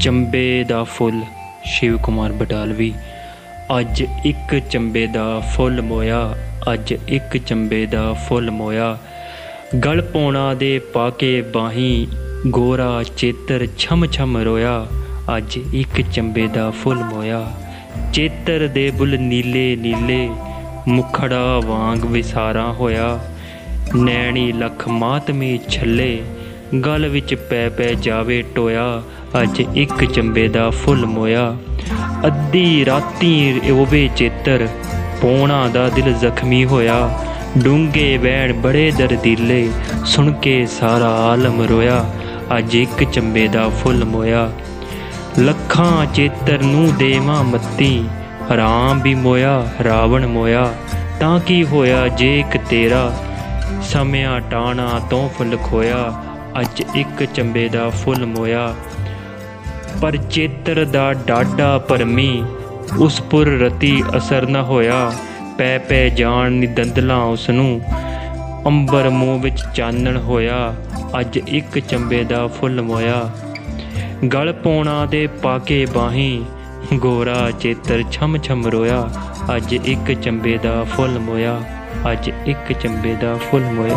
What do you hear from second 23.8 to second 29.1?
ਨੈਣੀ ਲੱਖ ਮਾਤਮੀ ਛੱਲੇ, ਗਲ ਵਿੱਚ ਪੈ ਪੈ ਜਾਵੇ ਟੋਇਆ।